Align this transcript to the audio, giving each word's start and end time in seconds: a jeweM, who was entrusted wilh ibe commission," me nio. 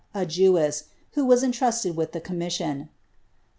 a 0.15 0.25
jeweM, 0.25 0.81
who 1.11 1.23
was 1.23 1.43
entrusted 1.43 1.95
wilh 1.95 2.07
ibe 2.15 2.23
commission," 2.23 2.77
me 2.79 2.85
nio. 2.85 2.89